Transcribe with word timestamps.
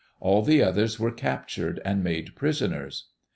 All 0.19 0.41
the 0.41 0.63
others 0.63 0.99
were 0.99 1.11
cap 1.11 1.47
tured 1.47 1.77
and 1.85 2.03
made 2.03 2.33
prisoners. 2.33 3.09